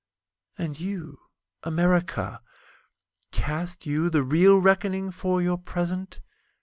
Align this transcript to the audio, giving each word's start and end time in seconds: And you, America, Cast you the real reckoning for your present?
And 0.57 0.79
you, 0.79 1.19
America, 1.61 2.41
Cast 3.29 3.85
you 3.85 4.09
the 4.09 4.23
real 4.23 4.57
reckoning 4.57 5.11
for 5.11 5.43
your 5.43 5.59
present? 5.59 6.21